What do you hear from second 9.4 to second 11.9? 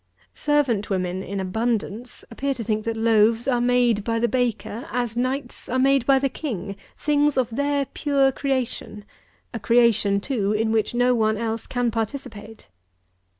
a creation, too, in which no one else